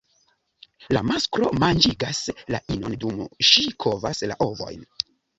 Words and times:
La 0.97 1.01
masklo 1.09 1.49
manĝigas 1.63 2.21
la 2.55 2.61
inon 2.75 2.95
dum 3.03 3.19
ŝi 3.49 3.65
kovas 3.85 4.23
la 4.33 4.39
ovojn. 4.47 4.89